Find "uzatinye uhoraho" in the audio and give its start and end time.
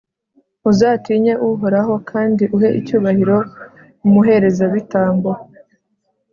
0.69-1.93